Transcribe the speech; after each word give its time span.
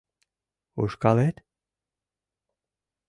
Ушкалет? 0.81 1.35